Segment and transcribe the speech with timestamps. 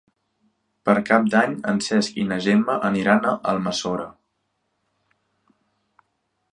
[0.87, 4.09] Per Cap d'Any en Cesc i na Gemma aniran a Almassora.